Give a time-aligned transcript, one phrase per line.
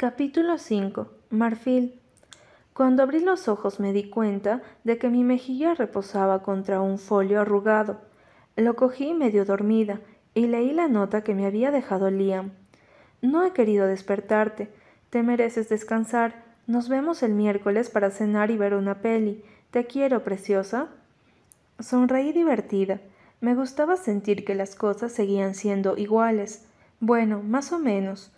[0.00, 1.08] Capítulo 5.
[1.28, 2.00] Marfil.
[2.72, 7.38] Cuando abrí los ojos me di cuenta de que mi mejilla reposaba contra un folio
[7.42, 8.00] arrugado.
[8.56, 10.00] Lo cogí medio dormida
[10.32, 12.52] y leí la nota que me había dejado Liam.
[13.20, 14.70] No he querido despertarte.
[15.10, 16.44] Te mereces descansar.
[16.66, 19.44] Nos vemos el miércoles para cenar y ver una peli.
[19.70, 20.88] Te quiero, preciosa.
[21.78, 23.02] Sonreí divertida.
[23.42, 26.64] Me gustaba sentir que las cosas seguían siendo iguales.
[27.00, 28.32] Bueno, más o menos.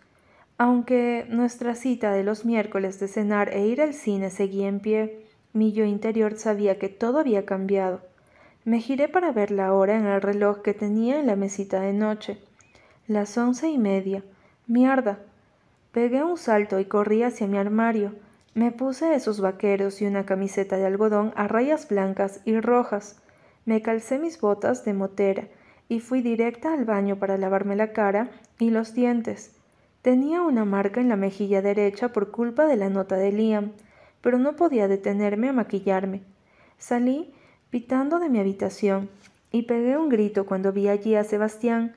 [0.58, 5.26] Aunque nuestra cita de los miércoles de cenar e ir al cine seguía en pie,
[5.52, 8.00] mi yo interior sabía que todo había cambiado.
[8.64, 11.92] Me giré para ver la hora en el reloj que tenía en la mesita de
[11.92, 12.38] noche.
[13.08, 14.22] Las once y media.
[14.68, 15.18] Mierda.
[15.90, 18.14] Pegué un salto y corrí hacia mi armario.
[18.54, 23.20] Me puse esos vaqueros y una camiseta de algodón a rayas blancas y rojas.
[23.64, 25.48] Me calcé mis botas de motera
[25.88, 29.56] y fui directa al baño para lavarme la cara y los dientes.
[30.02, 33.70] Tenía una marca en la mejilla derecha por culpa de la nota de Liam,
[34.20, 36.22] pero no podía detenerme a maquillarme.
[36.76, 37.32] Salí
[37.70, 39.08] pitando de mi habitación
[39.52, 41.94] y pegué un grito cuando vi allí a Sebastián.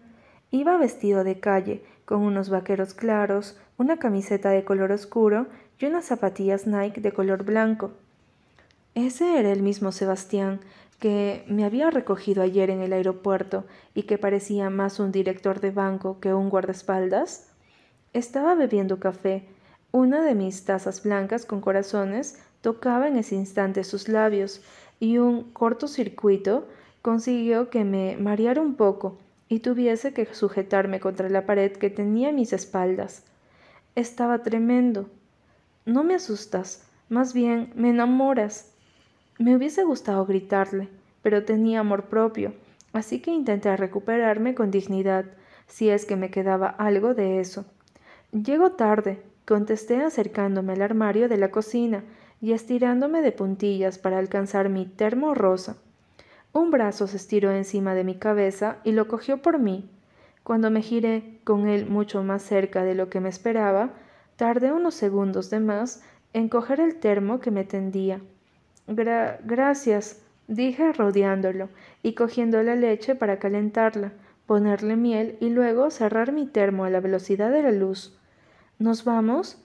[0.51, 5.47] Iba vestido de calle, con unos vaqueros claros, una camiseta de color oscuro
[5.79, 7.91] y unas zapatillas Nike de color blanco.
[8.93, 10.59] Ese era el mismo Sebastián
[10.99, 13.65] que me había recogido ayer en el aeropuerto
[13.95, 17.54] y que parecía más un director de banco que un guardaespaldas.
[18.15, 19.43] Estaba bebiendo café.
[19.91, 24.61] Una de mis tazas blancas con corazones tocaba en ese instante sus labios
[25.01, 26.65] y un cortocircuito
[27.01, 29.17] consiguió que me mareara un poco
[29.49, 33.25] y tuviese que sujetarme contra la pared que tenía a mis espaldas.
[33.95, 35.09] Estaba tremendo.
[35.85, 38.71] No me asustas, más bien me enamoras.
[39.39, 40.87] Me hubiese gustado gritarle,
[41.21, 42.53] pero tenía amor propio,
[42.93, 45.25] así que intenté recuperarme con dignidad,
[45.67, 47.65] si es que me quedaba algo de eso.
[48.43, 52.03] Llego tarde, contesté acercándome al armario de la cocina
[52.41, 55.77] y estirándome de puntillas para alcanzar mi termo rosa.
[56.51, 59.89] Un brazo se estiró encima de mi cabeza y lo cogió por mí.
[60.43, 63.91] Cuando me giré, con él mucho más cerca de lo que me esperaba,
[64.35, 68.19] tardé unos segundos de más en coger el termo que me tendía.
[68.85, 71.69] gracias, dije rodeándolo
[72.03, 74.11] y cogiendo la leche para calentarla,
[74.45, 78.19] ponerle miel y luego cerrar mi termo a la velocidad de la luz.
[78.77, 79.57] ¿Nos vamos?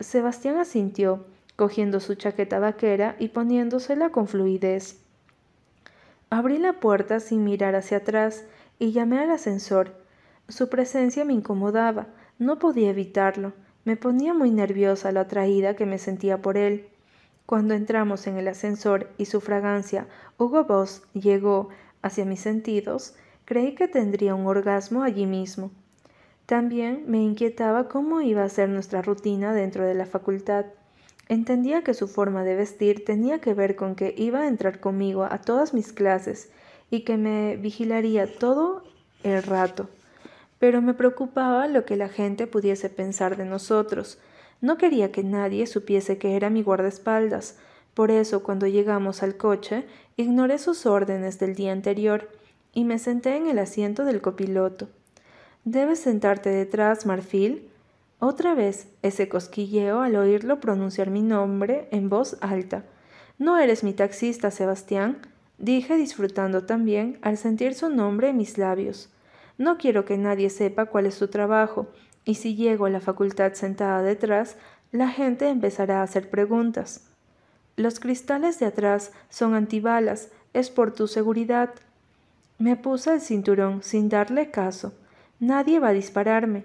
[0.00, 1.24] Sebastián asintió,
[1.54, 4.98] cogiendo su chaqueta vaquera y poniéndosela con fluidez.
[6.30, 8.44] Abrí la puerta sin mirar hacia atrás
[8.80, 9.94] y llamé al ascensor.
[10.48, 12.08] Su presencia me incomodaba,
[12.40, 13.52] no podía evitarlo.
[13.84, 16.88] Me ponía muy nerviosa la atraída que me sentía por él.
[17.46, 20.08] Cuando entramos en el ascensor y su fragancia
[20.38, 21.68] Hugo Boss llegó
[22.02, 25.70] hacia mis sentidos, creí que tendría un orgasmo allí mismo.
[26.50, 30.66] También me inquietaba cómo iba a ser nuestra rutina dentro de la facultad.
[31.28, 35.22] Entendía que su forma de vestir tenía que ver con que iba a entrar conmigo
[35.22, 36.50] a todas mis clases
[36.90, 38.82] y que me vigilaría todo
[39.22, 39.88] el rato.
[40.58, 44.18] Pero me preocupaba lo que la gente pudiese pensar de nosotros.
[44.60, 47.60] No quería que nadie supiese que era mi guardaespaldas.
[47.94, 52.28] Por eso, cuando llegamos al coche, ignoré sus órdenes del día anterior
[52.74, 54.88] y me senté en el asiento del copiloto.
[55.64, 57.68] Debes sentarte detrás, Marfil.
[58.18, 62.84] Otra vez ese cosquilleo al oírlo pronunciar mi nombre en voz alta.
[63.38, 65.18] No eres mi taxista, Sebastián,
[65.58, 69.10] dije disfrutando también al sentir su nombre en mis labios.
[69.58, 71.88] No quiero que nadie sepa cuál es su trabajo,
[72.24, 74.56] y si llego a la facultad sentada detrás,
[74.92, 77.04] la gente empezará a hacer preguntas.
[77.76, 81.70] Los cristales de atrás son antibalas, es por tu seguridad.
[82.58, 84.92] Me puse el cinturón sin darle caso.
[85.40, 86.64] Nadie va a dispararme.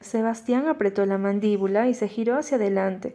[0.00, 3.14] Sebastián apretó la mandíbula y se giró hacia adelante.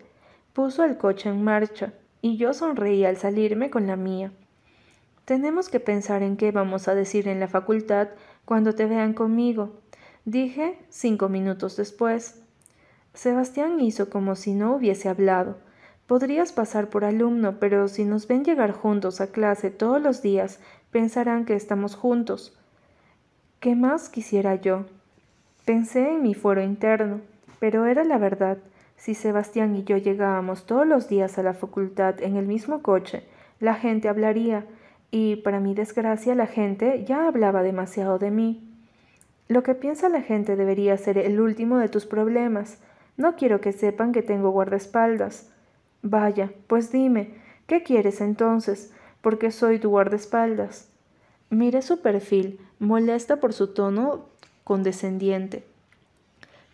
[0.53, 4.31] Puso el coche en marcha, y yo sonreí al salirme con la mía.
[5.25, 8.09] Tenemos que pensar en qué vamos a decir en la facultad
[8.45, 9.71] cuando te vean conmigo,
[10.25, 12.43] dije cinco minutos después.
[13.15, 15.57] Sebastián hizo como si no hubiese hablado.
[16.05, 20.59] Podrías pasar por alumno, pero si nos ven llegar juntos a clase todos los días,
[20.91, 22.55] pensarán que estamos juntos.
[23.63, 24.83] ¿Qué más quisiera yo?
[25.63, 27.21] Pensé en mi fuero interno,
[27.61, 28.57] pero era la verdad.
[28.97, 33.23] Si Sebastián y yo llegábamos todos los días a la facultad en el mismo coche,
[33.61, 34.65] la gente hablaría,
[35.11, 38.69] y para mi desgracia la gente ya hablaba demasiado de mí.
[39.47, 42.79] Lo que piensa la gente debería ser el último de tus problemas.
[43.15, 45.49] No quiero que sepan que tengo guardaespaldas.
[46.01, 47.35] Vaya, pues dime,
[47.65, 48.91] ¿qué quieres entonces?
[49.21, 50.89] Porque soy tu guardaespaldas.
[51.49, 54.25] Miré su perfil, molesta por su tono
[54.63, 55.63] condescendiente.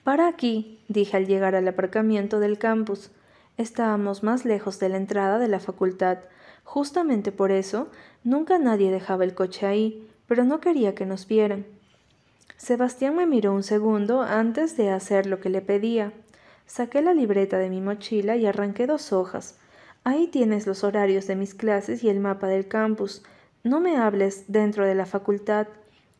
[0.03, 3.11] Para aquí, dije al llegar al aparcamiento del campus.
[3.57, 6.19] Estábamos más lejos de la entrada de la facultad.
[6.63, 7.89] Justamente por eso,
[8.23, 11.65] nunca nadie dejaba el coche ahí, pero no quería que nos vieran.
[12.57, 16.11] Sebastián me miró un segundo antes de hacer lo que le pedía.
[16.65, 19.57] Saqué la libreta de mi mochila y arranqué dos hojas.
[20.03, 23.23] Ahí tienes los horarios de mis clases y el mapa del campus.
[23.63, 25.67] No me hables dentro de la facultad.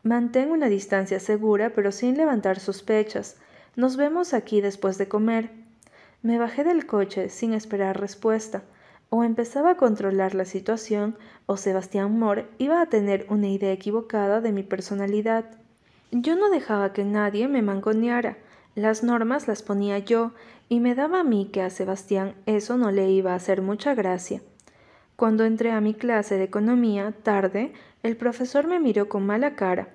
[0.02, 3.36] Mantén una distancia segura, pero sin levantar sospechas.
[3.76, 5.50] Nos vemos aquí después de comer.
[6.22, 8.62] Me bajé del coche sin esperar respuesta.
[9.10, 14.40] O empezaba a controlar la situación, o Sebastián Moore iba a tener una idea equivocada
[14.40, 15.44] de mi personalidad.
[16.12, 18.38] Yo no dejaba que nadie me mangoneara.
[18.74, 20.32] Las normas las ponía yo,
[20.68, 23.94] y me daba a mí que a Sebastián eso no le iba a hacer mucha
[23.94, 24.40] gracia.
[25.20, 29.88] Cuando entré a mi clase de economía, tarde, el profesor me miró con mala cara,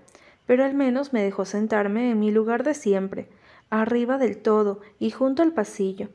[0.45, 3.27] pero al menos me dejó sentarme en mi lugar de siempre,
[3.71, 6.09] arriba del todo y junto al pasillo.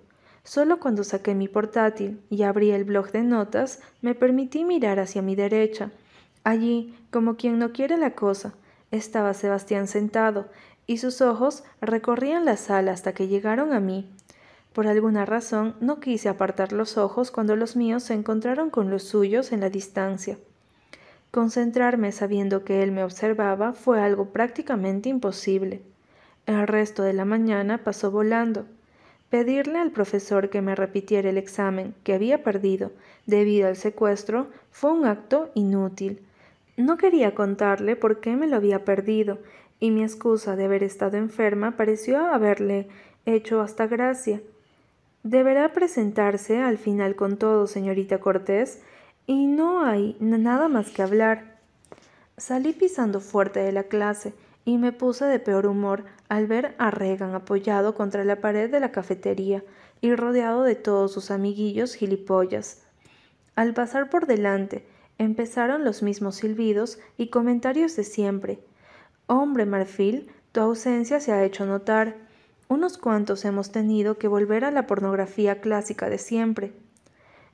[0.45, 5.23] Solo cuando saqué mi portátil y abrí el blog de notas, me permití mirar hacia
[5.23, 5.91] mi derecha.
[6.45, 8.55] Allí, como quien no quiere la cosa,
[8.93, 10.47] estaba Sebastián sentado,
[10.87, 14.09] y sus ojos recorrían la sala hasta que llegaron a mí.
[14.73, 19.03] Por alguna razón no quise apartar los ojos cuando los míos se encontraron con los
[19.03, 20.39] suyos en la distancia.
[21.33, 25.83] Concentrarme sabiendo que él me observaba fue algo prácticamente imposible.
[26.47, 28.67] El resto de la mañana pasó volando.
[29.29, 32.91] Pedirle al profesor que me repitiera el examen que había perdido
[33.27, 36.21] debido al secuestro fue un acto inútil.
[36.77, 39.39] No quería contarle por qué me lo había perdido,
[39.79, 42.89] y mi excusa de haber estado enferma pareció haberle
[43.25, 44.41] hecho hasta gracia.
[45.23, 48.81] Deberá presentarse al final con todo, señorita Cortés,
[49.27, 51.59] y no hay nada más que hablar.
[52.37, 54.33] Salí pisando fuerte de la clase
[54.65, 58.81] y me puse de peor humor al ver a Regan apoyado contra la pared de
[58.81, 59.63] la cafetería
[60.01, 62.83] y rodeado de todos sus amiguillos gilipollas.
[63.57, 64.87] Al pasar por delante,
[65.19, 68.61] empezaron los mismos silbidos y comentarios de siempre.
[69.27, 72.17] Hombre, Marfil, tu ausencia se ha hecho notar.
[72.71, 76.73] Unos cuantos hemos tenido que volver a la pornografía clásica de siempre.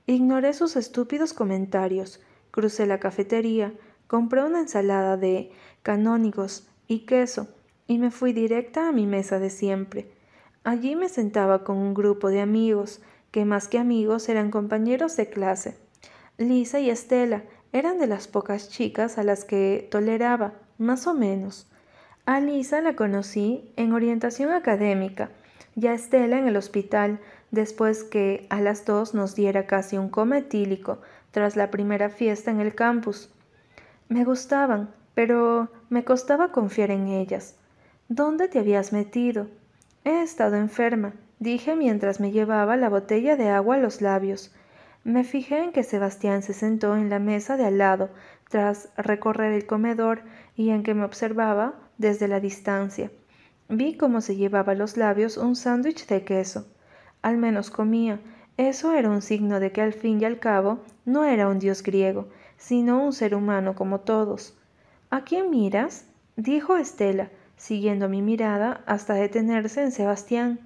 [0.04, 2.20] Ignoré sus estúpidos comentarios,
[2.50, 3.72] crucé la cafetería,
[4.08, 5.52] compré una ensalada de
[5.82, 7.48] canónigos y queso
[7.86, 10.12] y me fui directa a mi mesa de siempre.
[10.64, 15.30] Allí me sentaba con un grupo de amigos, que más que amigos eran compañeros de
[15.30, 15.78] clase.
[16.36, 17.42] Lisa y Estela,
[17.72, 21.70] eran de las pocas chicas a las que toleraba, más o menos.
[22.26, 25.30] A Lisa la conocí en orientación académica
[25.76, 27.20] y a Estela en el hospital,
[27.52, 31.00] después que a las dos nos diera casi un coma etílico
[31.30, 33.32] tras la primera fiesta en el campus.
[34.08, 37.54] Me gustaban, pero me costaba confiar en ellas.
[38.08, 39.46] ¿Dónde te habías metido?
[40.04, 44.52] He estado enferma, dije mientras me llevaba la botella de agua a los labios.
[45.04, 48.10] Me fijé en que Sebastián se sentó en la mesa de al lado,
[48.48, 50.22] tras recorrer el comedor,
[50.56, 53.10] y en que me observaba desde la distancia.
[53.68, 56.66] Vi cómo se llevaba a los labios un sándwich de queso.
[57.22, 58.20] Al menos comía.
[58.56, 61.82] Eso era un signo de que al fin y al cabo no era un dios
[61.82, 64.56] griego, sino un ser humano como todos.
[65.10, 66.06] ¿A quién miras?
[66.36, 70.60] dijo Estela, siguiendo mi mirada hasta detenerse en Sebastián.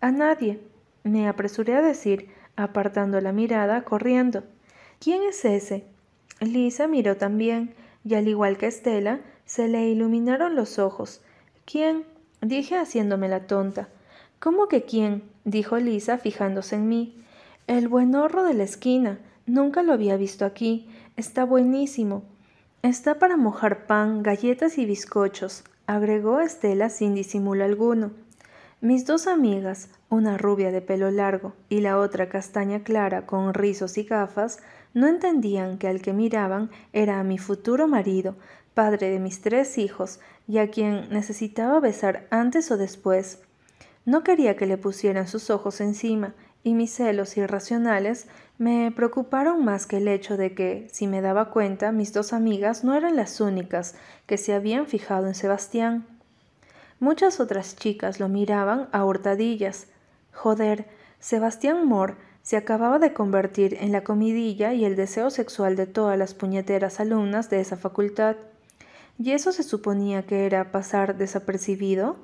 [0.00, 0.60] A nadie,
[1.04, 4.44] me apresuré a decir, apartando la mirada, corriendo.
[5.00, 5.84] ¿Quién es ese?
[6.40, 11.20] Lisa miró también, y al igual que Estela, se le iluminaron los ojos.
[11.64, 12.04] ¿Quién?
[12.40, 13.88] dije haciéndome la tonta.
[14.40, 15.22] ¿Cómo que quién?
[15.44, 17.16] dijo Lisa fijándose en mí.
[17.66, 19.18] El buenorro de la esquina.
[19.46, 20.88] Nunca lo había visto aquí.
[21.16, 22.24] Está buenísimo.
[22.82, 28.10] Está para mojar pan, galletas y bizcochos, agregó Estela sin disimulo alguno.
[28.80, 33.98] Mis dos amigas, una rubia de pelo largo y la otra castaña clara con rizos
[33.98, 34.58] y gafas,
[34.94, 38.34] no entendían que al que miraban era a mi futuro marido,
[38.74, 43.40] padre de mis tres hijos, y a quien necesitaba besar antes o después.
[44.04, 48.26] No quería que le pusieran sus ojos encima, y mis celos irracionales
[48.58, 52.84] me preocuparon más que el hecho de que, si me daba cuenta, mis dos amigas
[52.84, 53.94] no eran las únicas
[54.26, 56.06] que se habían fijado en Sebastián.
[57.00, 59.88] Muchas otras chicas lo miraban a hurtadillas,
[60.32, 60.86] Joder,
[61.20, 66.18] Sebastián Moore se acababa de convertir en la comidilla y el deseo sexual de todas
[66.18, 68.36] las puñeteras alumnas de esa facultad.
[69.22, 72.16] ¿Y eso se suponía que era pasar desapercibido?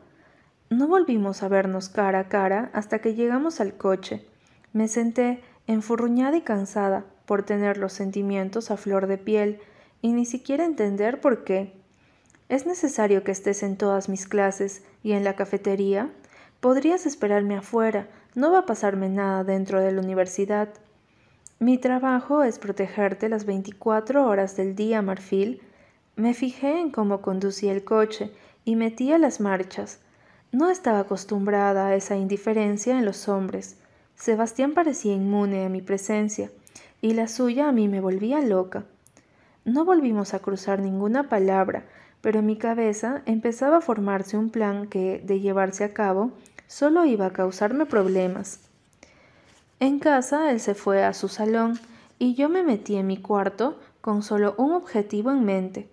[0.69, 4.27] No volvimos a vernos cara a cara hasta que llegamos al coche.
[4.73, 9.61] Me senté, enfurruñada y cansada, por tener los sentimientos a flor de piel,
[10.03, 11.73] y ni siquiera entender por qué.
[12.49, 16.11] ¿Es necesario que estés en todas mis clases y en la cafetería?
[16.59, 20.71] Podrías esperarme afuera, no va a pasarme nada dentro de la universidad.
[21.61, 25.63] Mi trabajo es protegerte las 24 horas del día, Marfil.
[26.19, 28.33] Me fijé en cómo conducía el coche
[28.65, 30.01] y metía las marchas.
[30.51, 33.77] No estaba acostumbrada a esa indiferencia en los hombres.
[34.17, 36.51] Sebastián parecía inmune a mi presencia,
[37.01, 38.85] y la suya a mí me volvía loca.
[39.65, 41.85] No volvimos a cruzar ninguna palabra,
[42.21, 46.33] pero en mi cabeza empezaba a formarse un plan que, de llevarse a cabo,
[46.67, 48.59] solo iba a causarme problemas.
[49.79, 51.79] En casa él se fue a su salón
[52.19, 55.89] y yo me metí en mi cuarto con solo un objetivo en mente.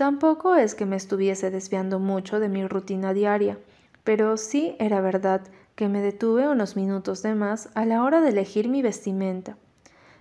[0.00, 3.58] Tampoco es que me estuviese desviando mucho de mi rutina diaria,
[4.02, 5.42] pero sí era verdad
[5.74, 9.58] que me detuve unos minutos de más a la hora de elegir mi vestimenta.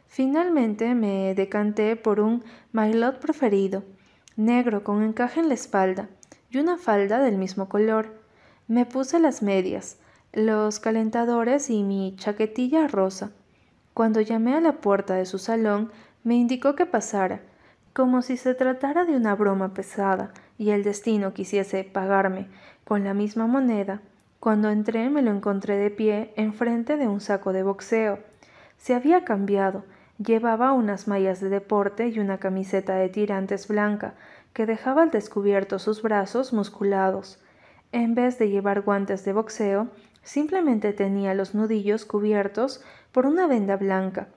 [0.05, 2.43] Finalmente me decanté por un
[2.74, 3.86] maillot preferido,
[4.36, 6.09] negro con encaje en la espalda
[6.50, 8.19] y una falda del mismo color.
[8.67, 9.98] Me puse las medias,
[10.33, 13.31] los calentadores y mi chaquetilla rosa.
[13.93, 15.89] Cuando llamé a la puerta de su salón,
[16.25, 17.39] me indicó que pasara,
[17.93, 22.48] como si se tratara de una broma pesada y el destino quisiese pagarme
[22.84, 24.01] con la misma moneda.
[24.39, 28.19] Cuando entré me lo encontré de pie enfrente de un saco de boxeo.
[28.77, 29.84] Se había cambiado,
[30.17, 34.13] llevaba unas mallas de deporte y una camiseta de tirantes blanca
[34.53, 37.39] que dejaba al descubierto sus brazos musculados.
[37.91, 39.88] En vez de llevar guantes de boxeo,
[40.24, 44.27] simplemente tenía los nudillos cubiertos por una venda blanca.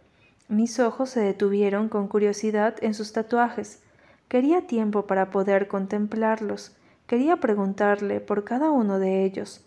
[0.48, 3.82] Mis ojos se detuvieron con curiosidad en sus tatuajes.
[4.28, 6.76] Quería tiempo para poder contemplarlos.
[7.06, 9.64] Quería preguntarle por cada uno de ellos.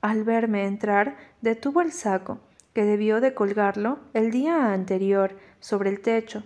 [0.00, 2.38] Al verme entrar, detuvo el saco,
[2.72, 6.44] que debió de colgarlo el día anterior sobre el techo,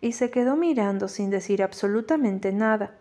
[0.00, 2.92] y se quedó mirando sin decir absolutamente nada.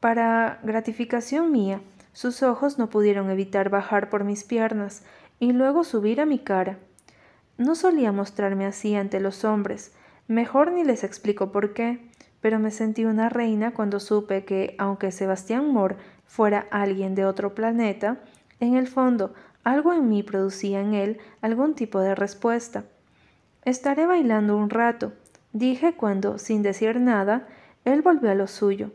[0.00, 1.80] Para gratificación mía,
[2.12, 5.02] sus ojos no pudieron evitar bajar por mis piernas
[5.40, 6.78] y luego subir a mi cara.
[7.58, 9.92] No solía mostrarme así ante los hombres,
[10.26, 12.08] mejor ni les explico por qué,
[12.40, 17.54] pero me sentí una reina cuando supe que, aunque Sebastián Moore fuera alguien de otro
[17.54, 18.20] planeta,
[18.60, 22.84] en el fondo algo en mí producía en él algún tipo de respuesta.
[23.66, 25.12] Estaré bailando un rato,
[25.52, 27.46] dije cuando, sin decir nada,
[27.84, 28.90] él volvió a lo suyo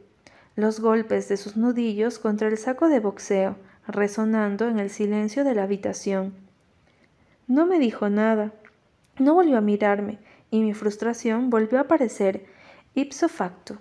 [0.56, 3.56] los golpes de sus nudillos contra el saco de boxeo,
[3.88, 6.34] resonando en el silencio de la habitación.
[7.48, 8.54] No me dijo nada,
[9.20, 10.20] no volvió a mirarme,
[10.50, 12.46] y mi frustración volvió a aparecer
[12.96, 13.78] ipso facto.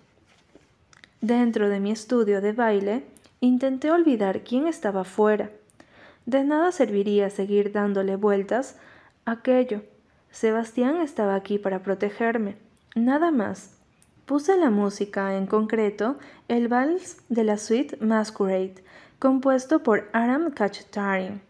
[1.20, 3.04] Dentro de mi estudio de baile,
[3.40, 5.50] intenté olvidar quién estaba fuera.
[6.26, 8.76] De nada serviría seguir dándole vueltas
[9.24, 9.82] a aquello.
[10.30, 12.56] Sebastián estaba aquí para protegerme,
[12.94, 13.76] nada más.
[14.26, 16.16] Puse la música, en concreto,
[16.48, 18.82] el vals de la suite Masquerade,
[19.18, 21.42] compuesto por Aram Khachaturian,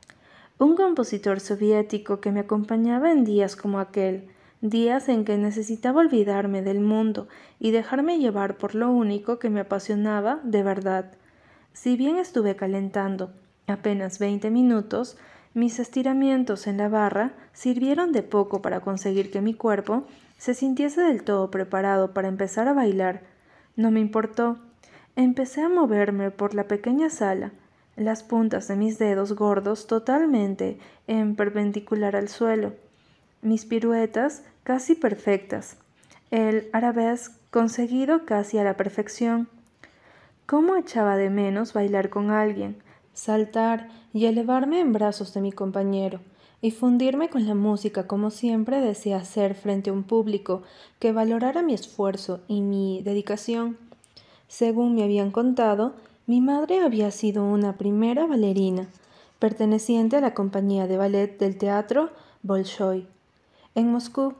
[0.62, 4.28] un compositor soviético que me acompañaba en días como aquel,
[4.60, 7.26] días en que necesitaba olvidarme del mundo
[7.58, 11.12] y dejarme llevar por lo único que me apasionaba de verdad.
[11.72, 13.32] Si bien estuve calentando
[13.66, 15.16] apenas veinte minutos,
[15.52, 20.04] mis estiramientos en la barra sirvieron de poco para conseguir que mi cuerpo
[20.38, 23.22] se sintiese del todo preparado para empezar a bailar.
[23.74, 24.58] No me importó.
[25.16, 27.52] Empecé a moverme por la pequeña sala,
[27.96, 32.72] las puntas de mis dedos gordos totalmente en perpendicular al suelo,
[33.42, 35.76] mis piruetas casi perfectas,
[36.30, 39.48] el arabesque conseguido casi a la perfección.
[40.46, 42.76] ¿Cómo echaba de menos bailar con alguien,
[43.12, 46.20] saltar y elevarme en brazos de mi compañero?
[46.64, 50.62] y fundirme con la música como siempre deseé hacer frente a un público
[51.00, 53.76] que valorara mi esfuerzo y mi dedicación.
[54.46, 55.94] Según me habían contado,
[56.26, 58.86] mi madre había sido una primera bailarina,
[59.40, 62.10] perteneciente a la compañía de ballet del teatro
[62.42, 63.08] Bolshoi,
[63.74, 64.34] en Moscú.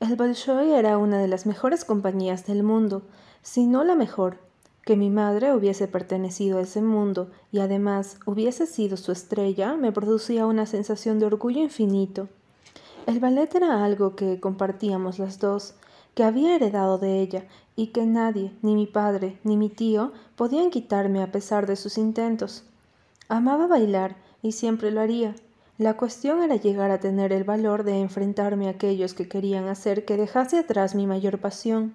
[0.00, 3.02] El Bolshoi era una de las mejores compañías del mundo,
[3.42, 4.38] si no la mejor,
[4.84, 9.92] que mi madre hubiese pertenecido a ese mundo y además hubiese sido su estrella me
[9.92, 12.28] producía una sensación de orgullo infinito.
[13.06, 15.74] El ballet era algo que compartíamos las dos,
[16.14, 17.44] que había heredado de ella
[17.76, 21.98] y que nadie, ni mi padre, ni mi tío, podían quitarme a pesar de sus
[21.98, 22.64] intentos.
[23.28, 25.34] Amaba bailar y siempre lo haría.
[25.76, 30.04] La cuestión era llegar a tener el valor de enfrentarme a aquellos que querían hacer
[30.04, 31.94] que dejase atrás mi mayor pasión.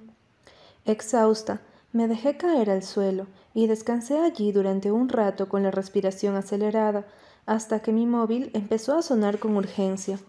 [0.85, 1.61] Exhausta,
[1.93, 7.07] me dejé caer al suelo y descansé allí durante un rato con la respiración acelerada,
[7.45, 10.19] hasta que mi móvil empezó a sonar con urgencia.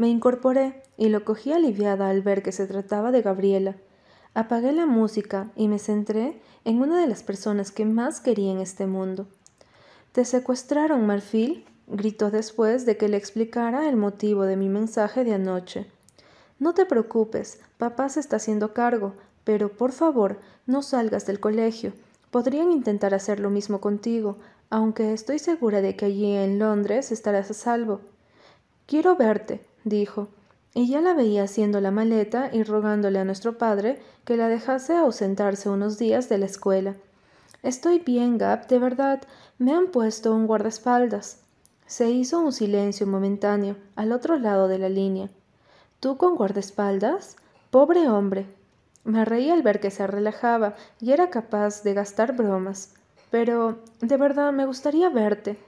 [0.00, 3.76] Me incorporé y lo cogí aliviada al ver que se trataba de Gabriela.
[4.32, 8.60] Apagué la música y me centré en una de las personas que más quería en
[8.60, 9.26] este mundo.
[10.12, 11.66] ¿Te secuestraron, Marfil?
[11.86, 15.86] gritó después de que le explicara el motivo de mi mensaje de anoche.
[16.58, 19.12] No te preocupes, papá se está haciendo cargo,
[19.44, 21.92] pero por favor, no salgas del colegio.
[22.30, 24.38] Podrían intentar hacer lo mismo contigo,
[24.70, 28.00] aunque estoy segura de que allí en Londres estarás a salvo.
[28.86, 30.28] Quiero verte, dijo,
[30.74, 34.96] y ya la veía haciendo la maleta y rogándole a nuestro padre que la dejase
[34.96, 36.94] ausentarse unos días de la escuela.
[37.62, 39.22] Estoy bien, Gap, de verdad.
[39.58, 41.40] Me han puesto un guardaespaldas.
[41.86, 45.28] Se hizo un silencio momentáneo al otro lado de la línea.
[45.98, 47.36] ¿Tú con guardaespaldas?
[47.70, 48.46] Pobre hombre.
[49.04, 52.94] Me reí al ver que se relajaba y era capaz de gastar bromas.
[53.30, 55.58] Pero, de verdad, me gustaría verte.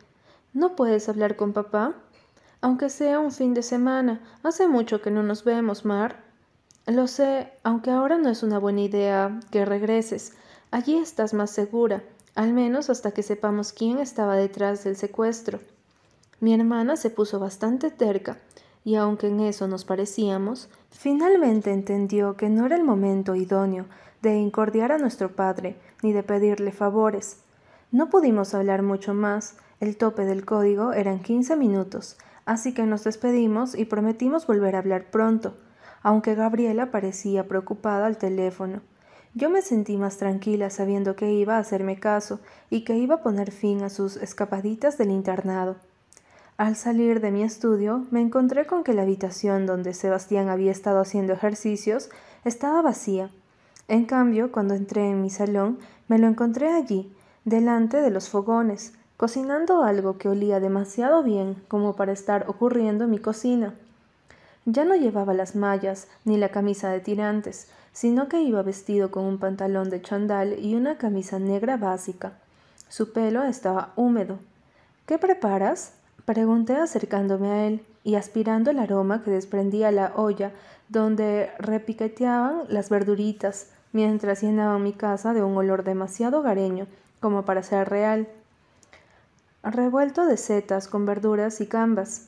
[0.52, 1.95] ¿No puedes hablar con papá?
[2.62, 4.21] Aunque sea un fin de semana.
[4.45, 6.23] Hace mucho que no nos vemos, Mar.
[6.87, 10.35] Lo sé, aunque ahora no es una buena idea que regreses.
[10.71, 12.04] Allí estás más segura,
[12.37, 15.59] al menos hasta que sepamos quién estaba detrás del secuestro.
[16.38, 18.38] Mi hermana se puso bastante terca,
[18.85, 23.87] y aunque en eso nos parecíamos, finalmente entendió que no era el momento idóneo
[24.23, 27.38] de incordiar a nuestro padre ni de pedirle favores.
[27.90, 33.04] No pudimos hablar mucho más, el tope del código eran quince minutos, así que nos
[33.04, 35.56] despedimos y prometimos volver a hablar pronto,
[36.02, 38.80] aunque Gabriela parecía preocupada al teléfono.
[39.34, 43.22] Yo me sentí más tranquila sabiendo que iba a hacerme caso y que iba a
[43.22, 45.76] poner fin a sus escapaditas del internado.
[46.58, 51.00] Al salir de mi estudio, me encontré con que la habitación donde Sebastián había estado
[51.00, 52.11] haciendo ejercicios
[52.44, 53.30] estaba vacía.
[53.88, 57.12] En cambio, cuando entré en mi salón, me lo encontré allí,
[57.44, 58.92] delante de los fogones,
[59.23, 63.73] cocinando algo que olía demasiado bien como para estar ocurriendo en mi cocina.
[64.64, 69.23] Ya no llevaba las mallas ni la camisa de tirantes, sino que iba vestido con
[69.23, 72.33] un pantalón de chandal y una camisa negra básica.
[72.88, 74.41] Su pelo estaba húmedo.
[75.07, 75.93] ¿Qué preparas?
[76.25, 80.50] Pregunté acercándome a él y aspirando el aroma que desprendía la olla
[80.88, 86.88] donde repiqueteaban las verduritas, mientras llenaban mi casa de un olor demasiado hogareño
[87.20, 88.27] como para ser real.
[89.64, 92.27] Revuelto de setas con verduras y gambas.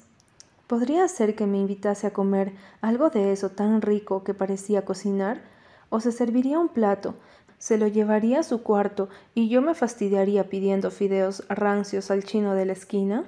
[0.69, 5.43] ¿Podría ser que me invitase a comer algo de eso tan rico que parecía cocinar?
[5.91, 7.17] ¿O se serviría un plato,
[7.59, 12.55] se lo llevaría a su cuarto y yo me fastidiaría pidiendo fideos rancios al chino
[12.55, 13.25] de la esquina?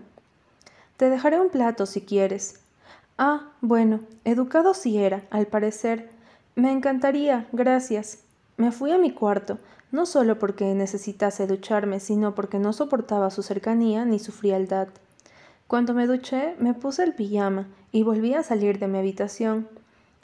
[0.97, 2.61] Te dejaré un plato si quieres.
[3.19, 6.11] Ah, bueno, educado sí era, al parecer.
[6.55, 8.21] Me encantaría, gracias.
[8.57, 9.59] Me fui a mi cuarto,
[9.93, 14.89] no solo porque necesitase ducharme, sino porque no soportaba su cercanía ni su frialdad.
[15.67, 19.69] Cuando me duché, me puse el pijama y volví a salir de mi habitación.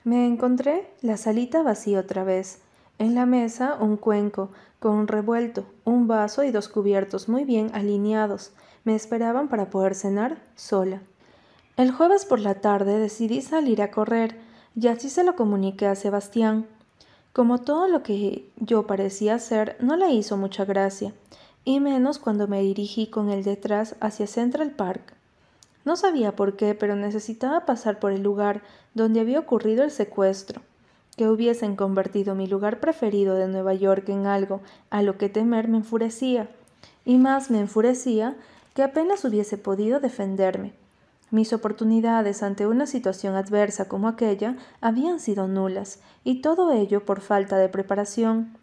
[0.04, 2.60] Me encontré la salita vacía otra vez.
[2.98, 7.70] En la mesa un cuenco con un revuelto, un vaso y dos cubiertos muy bien
[7.72, 8.52] alineados,
[8.84, 11.00] me esperaban para poder cenar sola.
[11.76, 14.36] El jueves por la tarde decidí salir a correr
[14.74, 16.66] y así se lo comuniqué a Sebastián.
[17.32, 21.14] Como todo lo que yo parecía hacer no le hizo mucha gracia,
[21.64, 25.14] y menos cuando me dirigí con él detrás hacia Central Park.
[25.86, 30.60] No sabía por qué, pero necesitaba pasar por el lugar donde había ocurrido el secuestro.
[31.16, 35.68] Que hubiesen convertido mi lugar preferido de Nueva York en algo a lo que temer
[35.68, 36.50] me enfurecía,
[37.06, 38.36] y más me enfurecía
[38.74, 40.81] que apenas hubiese podido defenderme.
[41.32, 47.22] Mis oportunidades ante una situación adversa como aquella habían sido nulas, y todo ello por
[47.22, 48.58] falta de preparación.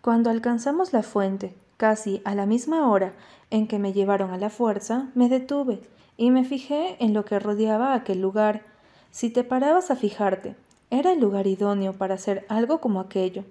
[0.00, 3.12] Cuando alcanzamos la fuente, casi a la misma hora
[3.50, 5.82] en que me llevaron a la fuerza, me detuve
[6.16, 8.62] y me fijé en lo que rodeaba aquel lugar.
[9.10, 10.56] Si te parabas a fijarte,
[10.88, 13.44] era el lugar idóneo para hacer algo como aquello.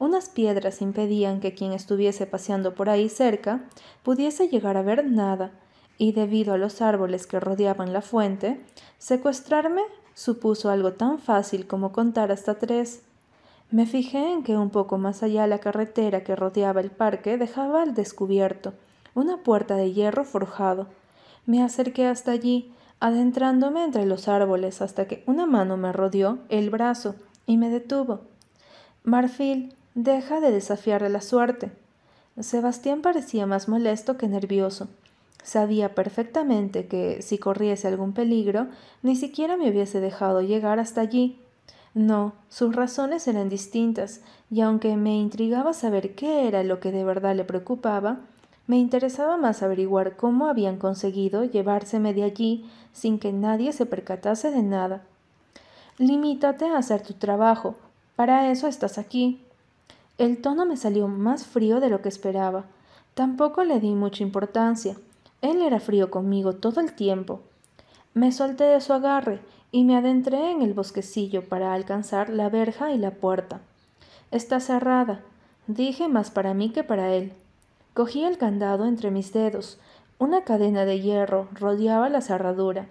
[0.00, 3.60] Unas piedras impedían que quien estuviese paseando por ahí cerca
[4.02, 5.52] pudiese llegar a ver nada,
[6.00, 8.58] y debido a los árboles que rodeaban la fuente,
[8.96, 9.82] secuestrarme
[10.14, 13.02] supuso algo tan fácil como contar hasta tres.
[13.70, 17.82] Me fijé en que un poco más allá la carretera que rodeaba el parque dejaba
[17.82, 18.72] al descubierto
[19.14, 20.86] una puerta de hierro forjado.
[21.44, 26.70] Me acerqué hasta allí, adentrándome entre los árboles hasta que una mano me rodeó el
[26.70, 28.20] brazo y me detuvo.
[29.04, 31.72] Marfil, Deja de desafiar a la suerte.
[32.38, 34.88] Sebastián parecía más molesto que nervioso.
[35.42, 38.68] Sabía perfectamente que, si corriese algún peligro,
[39.02, 41.38] ni siquiera me hubiese dejado llegar hasta allí.
[41.94, 47.04] No, sus razones eran distintas, y aunque me intrigaba saber qué era lo que de
[47.04, 48.18] verdad le preocupaba,
[48.66, 54.52] me interesaba más averiguar cómo habían conseguido llevárseme de allí sin que nadie se percatase
[54.52, 55.02] de nada.
[55.98, 57.74] Limítate a hacer tu trabajo.
[58.14, 59.40] Para eso estás aquí.
[60.18, 62.64] El tono me salió más frío de lo que esperaba.
[63.14, 64.96] Tampoco le di mucha importancia.
[65.42, 67.40] Él era frío conmigo todo el tiempo.
[68.12, 69.40] Me solté de su agarre
[69.72, 73.60] y me adentré en el bosquecillo para alcanzar la verja y la puerta.
[74.30, 75.22] Está cerrada,
[75.66, 77.32] dije más para mí que para él.
[77.94, 79.78] Cogí el candado entre mis dedos.
[80.18, 82.86] Una cadena de hierro rodeaba la cerradura,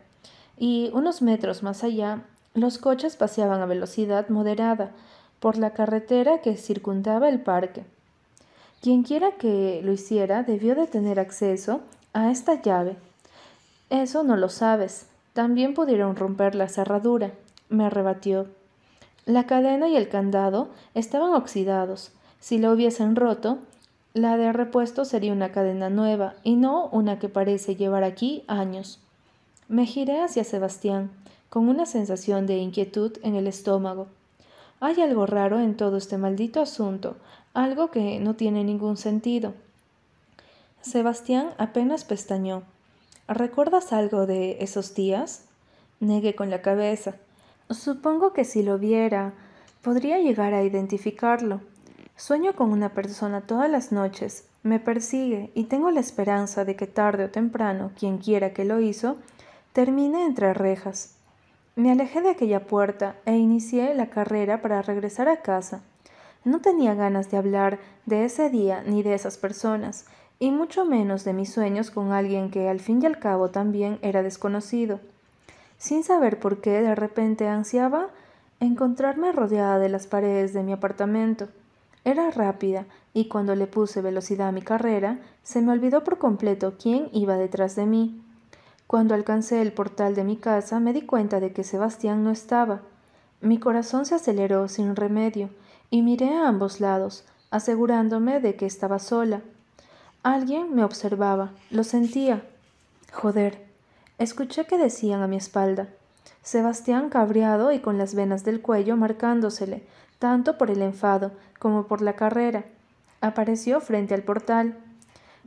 [0.58, 4.92] y unos metros más allá los coches paseaban a velocidad moderada
[5.40, 7.86] por la carretera que circundaba el parque.
[8.82, 11.82] Quienquiera que lo hiciera debió de tener acceso
[12.14, 12.98] a esta llave.
[13.90, 15.08] Eso no lo sabes.
[15.34, 17.32] También pudieron romper la cerradura,
[17.70, 18.48] me rebatió.
[19.26, 22.12] La cadena y el candado estaban oxidados.
[22.40, 23.60] Si lo hubiesen roto,
[24.14, 29.00] la de repuesto sería una cadena nueva y no una que parece llevar aquí años.
[29.68, 31.12] Me giré hacia Sebastián,
[31.50, 34.08] con una sensación de inquietud en el estómago.
[34.80, 37.18] Hay algo raro en todo este maldito asunto,
[37.54, 39.54] algo que no tiene ningún sentido.
[40.82, 42.64] Sebastián apenas pestañó.
[43.28, 45.46] ¿Recuerdas algo de esos días?
[46.00, 47.16] Negué con la cabeza.
[47.70, 49.34] Supongo que si lo viera,
[49.82, 51.62] podría llegar a identificarlo.
[52.16, 56.88] Sueño con una persona todas las noches, me persigue y tengo la esperanza de que
[56.88, 59.18] tarde o temprano, quien quiera que lo hizo,
[59.74, 61.16] termine entre rejas.
[61.76, 65.82] Me alejé de aquella puerta e inicié la carrera para regresar a casa.
[66.44, 70.06] No tenía ganas de hablar de ese día ni de esas personas,
[70.40, 74.00] y mucho menos de mis sueños con alguien que al fin y al cabo también
[74.02, 75.02] era desconocido.
[75.78, 78.08] Sin saber por qué, de repente ansiaba
[78.62, 81.48] encontrarme rodeada de las paredes de mi apartamento.
[82.06, 86.76] Era rápida, y cuando le puse velocidad a mi carrera, se me olvidó por completo
[86.82, 88.22] quién iba detrás de mí.
[88.88, 92.82] Cuando alcancé el portal de mi casa me di cuenta de que Sebastián no estaba.
[93.42, 95.50] Mi corazón se aceleró sin remedio,
[95.90, 99.42] y miré a ambos lados, asegurándome de que estaba sola.
[100.24, 102.44] Alguien me observaba, lo sentía.
[103.14, 103.66] Joder,
[104.18, 105.88] escuché que decían a mi espalda.
[106.42, 109.82] Sebastián cabreado y con las venas del cuello marcándosele,
[110.20, 112.66] tanto por el enfado como por la carrera.
[113.22, 114.78] Apareció frente al portal.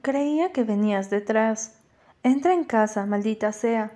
[0.00, 1.74] Creía que venías detrás.
[2.22, 3.92] Entra en casa, maldita sea.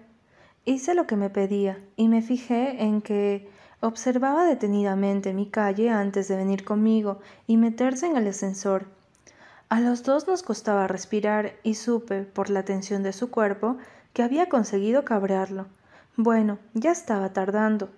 [0.67, 3.49] Hice lo que me pedía y me fijé en que
[3.81, 8.95] observaba detenidamente mi calle antes de venir conmigo y meterse en el ascensor.
[9.69, 13.79] A los dos nos costaba respirar y supe, por la tensión de su cuerpo,
[14.13, 15.67] que había conseguido cabrearlo.
[16.17, 17.91] Bueno, ya estaba tardando.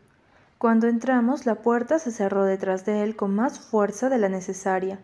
[0.56, 4.98] Cuando entramos, la puerta se cerró detrás de él con más fuerza de la necesaria.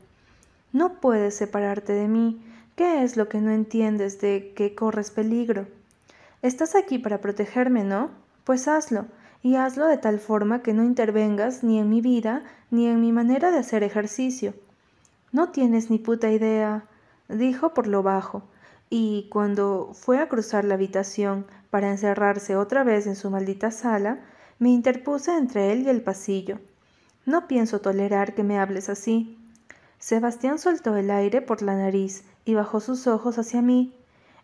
[0.72, 2.42] No puedes separarte de mí.
[2.76, 5.66] ¿Qué es lo que no entiendes de que corres peligro?
[6.40, 8.10] Estás aquí para protegerme, ¿no?
[8.44, 9.04] Pues hazlo,
[9.42, 13.12] y hazlo de tal forma que no intervengas ni en mi vida ni en mi
[13.12, 14.54] manera de hacer ejercicio.
[15.34, 16.84] No tienes ni puta idea,
[17.28, 18.44] dijo por lo bajo,
[18.88, 24.20] y cuando fue a cruzar la habitación para encerrarse otra vez en su maldita sala,
[24.60, 26.60] me interpuse entre él y el pasillo.
[27.26, 29.36] No pienso tolerar que me hables así.
[29.98, 33.92] Sebastián soltó el aire por la nariz y bajó sus ojos hacia mí.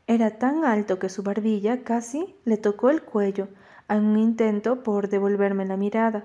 [0.08, 3.46] Era tan alto que su barbilla casi le tocó el cuello
[3.88, 6.24] en un intento por devolverme la mirada.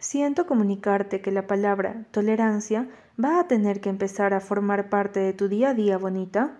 [0.00, 2.88] Siento comunicarte que la palabra tolerancia
[3.22, 6.52] va a tener que empezar a formar parte de tu día a día, bonita.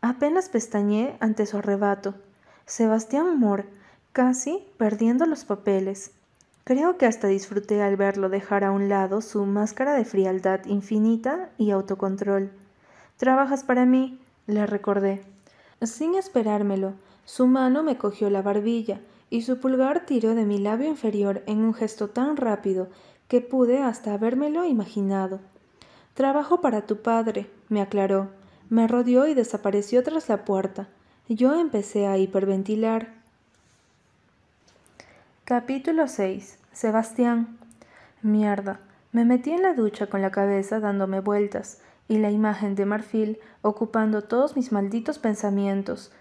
[0.00, 2.14] Apenas pestañé ante su arrebato.
[2.66, 3.66] Sebastián Moore,
[4.12, 6.12] casi perdiendo los papeles.
[6.64, 11.50] Creo que hasta disfruté al verlo dejar a un lado su máscara de frialdad infinita
[11.58, 12.50] y autocontrol.
[13.16, 15.22] Trabajas para mí, le recordé.
[15.82, 20.88] Sin esperármelo, su mano me cogió la barbilla y su pulgar tiró de mi labio
[20.88, 22.88] inferior en un gesto tan rápido
[23.28, 25.40] que pude hasta habérmelo imaginado.
[26.16, 28.30] Trabajo para tu padre, me aclaró.
[28.70, 30.88] Me rodeó y desapareció tras la puerta.
[31.28, 33.08] Yo empecé a hiperventilar.
[35.44, 36.58] Capítulo 6.
[36.72, 37.58] Sebastián.
[38.22, 38.80] Mierda.
[39.12, 43.38] Me metí en la ducha con la cabeza dándome vueltas y la imagen de Marfil
[43.60, 46.12] ocupando todos mis malditos pensamientos,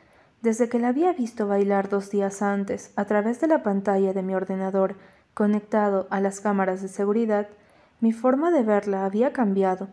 [0.42, 4.24] desde que la había visto bailar dos días antes a través de la pantalla de
[4.24, 4.98] mi ordenador
[5.34, 7.48] conectado a las cámaras de seguridad,
[8.00, 9.88] mi forma de verla había cambiado.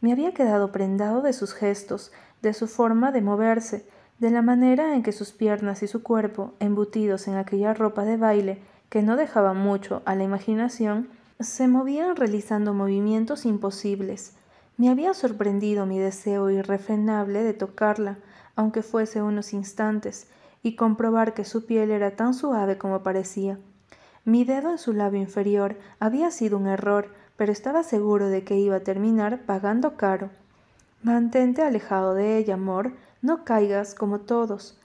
[0.00, 3.86] Me había quedado prendado de sus gestos, de su forma de moverse,
[4.18, 8.16] de la manera en que sus piernas y su cuerpo, embutidos en aquella ropa de
[8.16, 11.08] baile que no dejaba mucho a la imaginación,
[11.40, 14.34] se movían realizando movimientos imposibles.
[14.76, 18.18] Me había sorprendido mi deseo irrefrenable de tocarla,
[18.56, 20.28] aunque fuese unos instantes,
[20.62, 23.58] y comprobar que su piel era tan suave como parecía.
[24.24, 28.56] Mi dedo en su labio inferior había sido un error, pero estaba seguro de que
[28.56, 30.28] iba a terminar pagando caro.
[31.04, 34.76] Mantente alejado de ella, amor, no caigas como todos.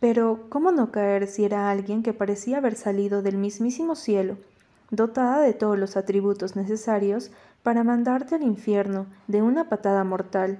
[0.00, 4.36] Pero, ¿cómo no caer si era alguien que parecía haber salido del mismísimo cielo,
[4.90, 7.30] dotada de todos los atributos necesarios
[7.62, 10.58] para mandarte al infierno de una patada mortal?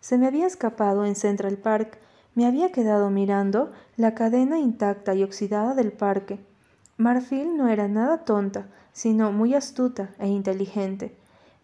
[0.00, 1.98] Se me había escapado en Central Park,
[2.34, 6.40] me había quedado mirando la cadena intacta y oxidada del parque.
[7.02, 11.12] Marfil no era nada tonta, sino muy astuta e inteligente.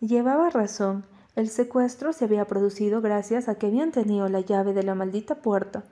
[0.00, 1.04] Llevaba razón,
[1.36, 5.36] el secuestro se había producido gracias a que habían tenido la llave de la maldita
[5.36, 5.84] puerta.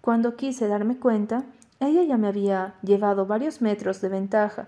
[0.00, 1.44] Cuando quise darme cuenta,
[1.78, 4.66] ella ya me había llevado varios metros de ventaja.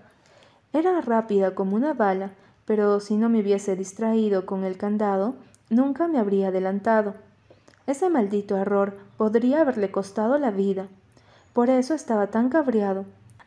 [0.71, 2.31] Era rápida como una bala,
[2.63, 5.35] pero si no me hubiese distraído con el candado,
[5.69, 7.15] nunca me habría adelantado.
[7.85, 10.87] Ese maldito error podría haberle costado la vida.
[11.51, 13.03] Por eso estaba tan cabreado.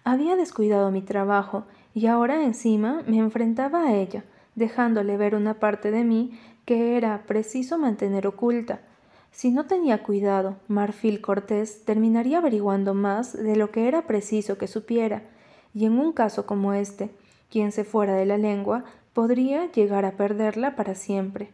[0.09, 5.91] Había descuidado mi trabajo y ahora encima me enfrentaba a ella, dejándole ver una parte
[5.91, 6.33] de mí
[6.65, 8.81] que era preciso mantener oculta.
[9.33, 14.67] Si no tenía cuidado, Marfil Cortés terminaría averiguando más de lo que era preciso que
[14.67, 15.25] supiera,
[15.75, 17.11] y en un caso como este,
[17.51, 21.51] quien se fuera de la lengua podría llegar a perderla para siempre.